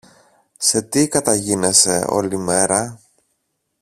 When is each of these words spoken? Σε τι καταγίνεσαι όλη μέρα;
Σε 0.57 0.81
τι 0.81 1.07
καταγίνεσαι 1.07 2.05
όλη 2.09 2.37
μέρα; 2.37 3.01